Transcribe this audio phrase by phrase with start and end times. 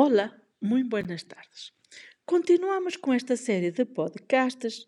[0.00, 1.72] Olá, muito buenas tardes.
[2.24, 4.86] Continuamos com esta série de podcasts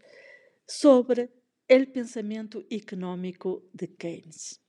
[0.68, 1.28] sobre
[1.68, 4.60] o pensamento económico de Keynes.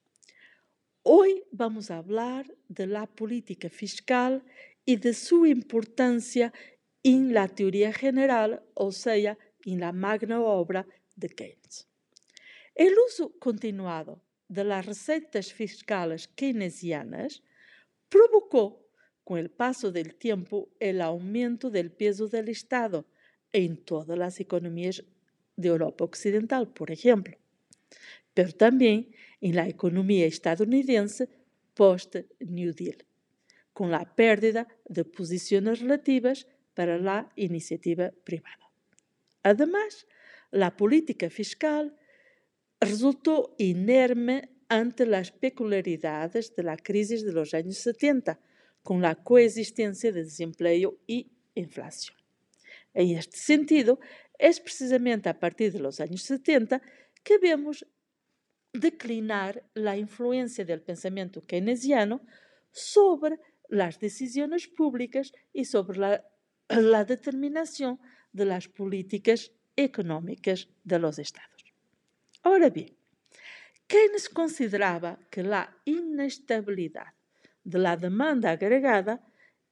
[1.03, 4.41] Hoy vamos falar de la política fiscal
[4.83, 6.51] e de sua importância
[7.03, 11.87] em la teoria general, ou seja, em la magna obra de Keynes.
[12.73, 14.19] El uso continuado
[14.49, 17.43] de las recetas fiscales keynesianas
[18.09, 18.81] provocó
[19.31, 23.05] con el paso del tiempo el aumento del peso del Estado
[23.53, 25.05] en todas las economías
[25.55, 27.37] de Europa Occidental, por ejemplo,
[28.33, 31.29] pero también en la economía estadounidense
[31.75, 33.05] post-New Deal,
[33.71, 38.69] con la pérdida de posiciones relativas para la iniciativa privada.
[39.43, 40.07] Además,
[40.51, 41.95] la política fiscal
[42.81, 48.37] resultó inerme ante las peculiaridades de la crisis de los años 70,
[48.83, 52.15] com a coexistência de desempleo e inflação.
[52.93, 53.99] Em este sentido,
[54.37, 56.81] é precisamente a partir dos anos 70
[57.23, 57.83] que vemos
[58.73, 62.21] declinar a influência do pensamento keynesiano
[62.71, 63.37] sobre
[63.71, 71.63] as decisões públicas e sobre a determinação das de las políticas económicas de los estados.
[72.43, 72.95] Ora bem,
[73.87, 77.13] Keynes considerava que a inestabilidade
[77.63, 79.25] de la demanda agregada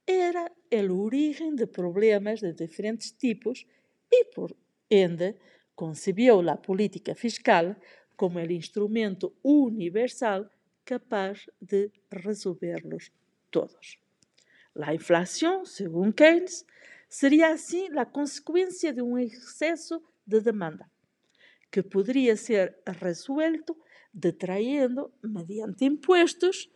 [0.06, 3.68] era el origen de problemas de diferentes tipos
[4.10, 4.56] y por
[4.90, 5.38] ende
[5.76, 7.78] concibió la política fiscal
[8.16, 10.52] como el instrumento universal
[10.84, 13.12] capaz de resolverlos
[13.50, 14.00] todos.
[14.74, 16.66] La inflación, según Keynes,
[17.08, 20.92] sería así la consecuencia de un exceso de demanda,
[21.70, 23.78] que podría ser resuelto
[24.12, 26.72] detrayendo mediante impuestos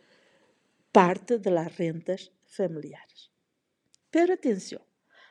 [0.94, 3.32] parte de las rentas familiares.
[4.12, 4.80] Pero atención,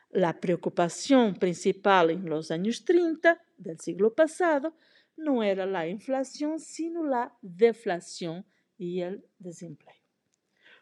[0.09, 4.75] la preocupación principal en los años 30 del siglo pasado
[5.15, 8.45] no era la inflación, sino la deflación
[8.77, 9.95] y el desempleo.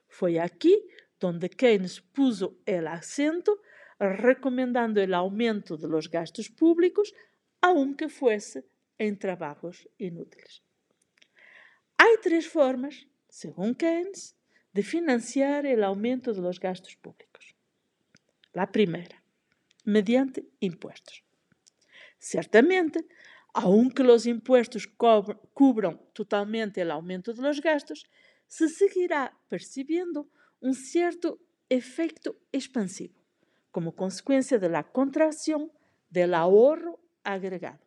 [0.07, 0.83] Fue aquí
[1.19, 3.61] donde Keynes puso el acento
[3.99, 7.13] recomendando el aumento de los gastos públicos,
[7.61, 8.65] aunque fuese
[8.97, 10.63] en trabajos inútiles.
[11.97, 14.40] Hay tres formas, según Keynes,
[14.73, 17.55] de financiar el aumento de los gastos públicos.
[18.53, 19.23] La primera,
[19.83, 21.23] mediante impuestos.
[22.17, 23.05] Ciertamente,
[23.53, 24.87] aunque los impuestos
[25.53, 28.05] cubran totalmente el aumento de los gastos,
[28.47, 31.39] se seguirá percibiendo un cierto
[31.69, 33.15] efecto expansivo,
[33.71, 35.71] como consecuencia de la contracción
[36.09, 37.79] del ahorro agregado.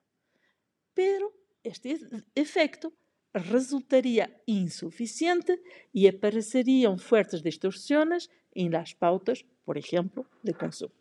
[0.95, 1.99] Pero este
[2.35, 2.93] efecto
[3.35, 5.61] resultaria insuficiente
[5.93, 10.95] e apareceriam fuertes distorsiones em las pautas, por exemplo, de consumo.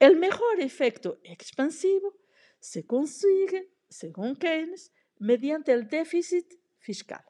[0.00, 2.12] O melhor efecto expansivo
[2.60, 7.24] se consigue, según Keynes, mediante o déficit fiscal,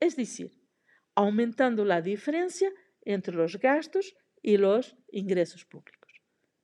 [0.00, 0.50] es decir,
[1.14, 2.72] aumentando a diferença
[3.04, 6.12] entre os gastos e os ingressos públicos.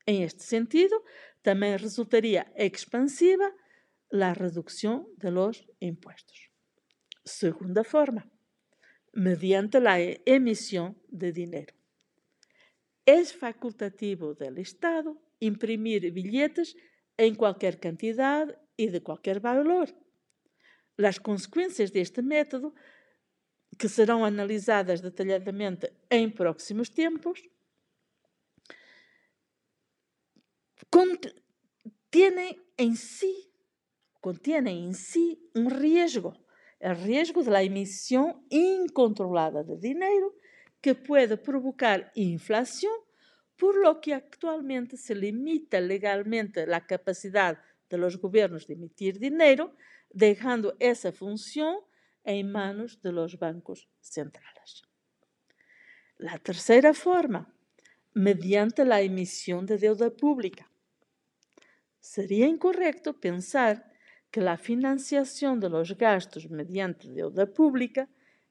[0.06, 1.04] En este sentido,
[1.42, 3.52] también resultaría expansiva
[4.10, 6.51] la reducción de los impuestos.
[7.24, 8.28] Segunda forma,
[9.12, 11.74] mediante la emisión de dinero.
[13.06, 16.76] Es facultativo del Estado imprimir billetes
[17.16, 19.94] en cualquier cantidad y de cualquier valor.
[20.96, 22.74] Las consecuencias de este método,
[23.78, 27.42] que serão analisadas detalhadamente em próximos tempos,
[30.90, 33.50] contienen en sí,
[34.20, 36.41] contienen en sí un riesgo
[36.82, 40.34] el riesgo de la emisión incontrolada de dinero
[40.80, 42.92] que puede provocar inflación,
[43.56, 47.56] por lo que actualmente se limita legalmente la capacidad
[47.88, 49.76] de los gobiernos de emitir dinero,
[50.10, 51.76] dejando esa función
[52.24, 54.82] en manos de los bancos centrales.
[56.16, 57.54] La tercera forma,
[58.12, 60.68] mediante la emisión de deuda pública.
[62.00, 63.91] Sería incorrecto pensar
[64.32, 68.08] que la financiación de los gastos mediante deuda pública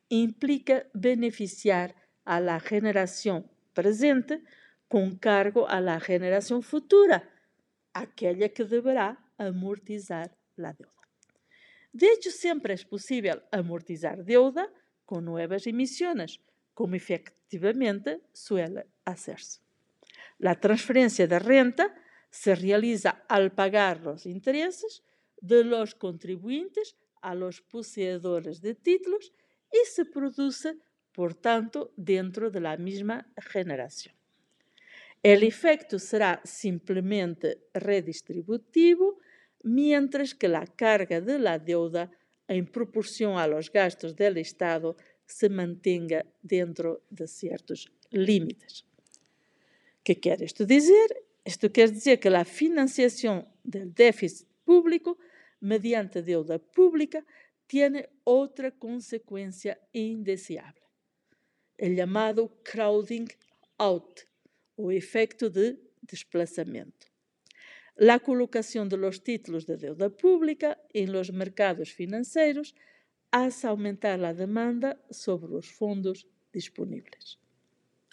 [0.09, 4.43] implica beneficiar a la generación presente
[4.87, 7.27] con cargo a la generación futura,
[7.93, 10.91] aquella que deberá amortizar la deuda.
[11.91, 14.69] De hecho, siempre es posible amortizar deuda
[15.03, 16.41] con nuevas emisiones,
[16.75, 19.61] como efectivamente suele hacerse.
[20.37, 21.95] La transferencia de renta
[22.29, 25.03] se realiza al pagar los intereses
[25.41, 29.33] de los contribuyentes a los poseedores de títulos
[29.71, 30.77] y se produce,
[31.11, 34.15] por tanto, dentro de la misma generación.
[35.23, 39.19] El efecto será simplemente redistributivo,
[39.63, 42.09] mientras que la carga de la deuda
[42.47, 44.95] en proporción a los gastos del Estado
[45.25, 48.85] se mantenga dentro de ciertos límites.
[50.03, 51.15] ¿Qué quiere esto decir?
[51.45, 55.17] Esto quiere decir que la financiación del déficit público
[55.61, 57.25] mediante deuda pública
[57.67, 60.81] tiene otra consecuencia indeseable,
[61.77, 63.27] el llamado crowding
[63.77, 64.21] out
[64.75, 67.07] o efecto de desplazamiento.
[67.95, 72.75] La colocación de los títulos de deuda pública en los mercados financieros
[73.31, 77.39] hace aumentar la demanda sobre los fondos disponibles.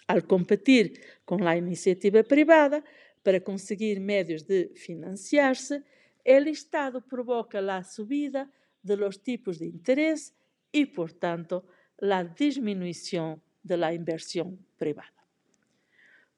[0.07, 2.83] Al competir con la iniciativa privada
[3.23, 5.83] para conseguir medios de financiarse,
[6.29, 8.51] el Estado provoca la subida
[8.83, 10.35] de los tipos de interés
[10.71, 11.65] y, por tanto,
[11.97, 15.25] la disminución de la inversión privada.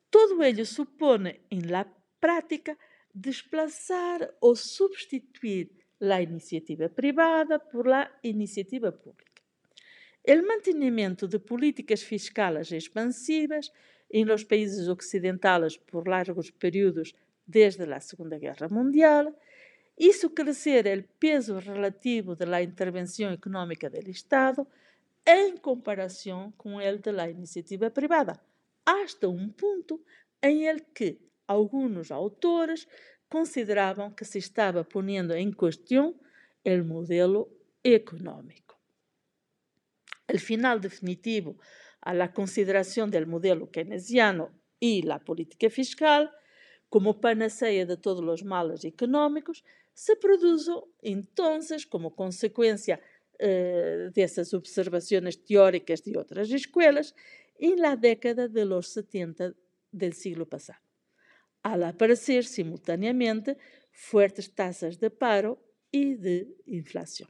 [0.09, 1.85] Todo ello supone en la
[2.21, 2.77] práctica
[3.13, 9.41] desplazar o sustituir la iniciativa privada por la iniciativa pública.
[10.23, 13.73] El mantenimiento de políticas fiscales expansivas
[14.09, 17.13] en los países occidentales por largos períodos
[17.45, 19.35] desde la Segunda Guerra Mundial
[19.97, 24.67] hizo crecer el peso relativo de la intervención económica del Estado
[25.25, 28.43] en comparación con el de la iniciativa privada,
[28.85, 30.01] hasta un punto
[30.41, 32.87] en el que algunos autores
[33.29, 36.19] consideraban que se estaba poniendo en cuestión
[36.63, 37.49] el modelo
[37.83, 38.79] económico.
[40.27, 41.57] El final definitivo
[42.01, 46.31] a la consideración del modelo keynesiano y la política fiscal
[46.91, 52.99] como panacea de todos los males económicos se produjo entonces como consecuencia
[53.39, 57.15] eh, de esas observaciones teóricas de otras escuelas
[57.57, 59.53] en la década de los 70
[59.89, 60.81] del siglo pasado,
[61.63, 63.57] al aparecer simultáneamente
[63.93, 67.29] fuertes tasas de paro y de inflación.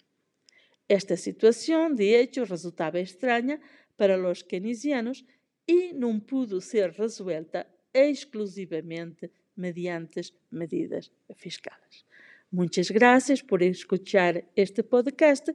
[0.88, 3.62] Esta situación, de hecho, resultaba extraña
[3.96, 5.24] para los keynesianos
[5.68, 12.06] y no pudo ser resuelta exclusivamente mediante medidas fiscales.
[12.50, 15.50] Muchas gracias por escuchar este podcast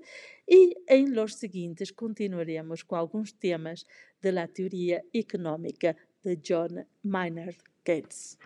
[0.47, 3.87] y en los siguientes continuaremos con algunos temas
[4.23, 8.39] de la teoría económica de John Maynard Keynes.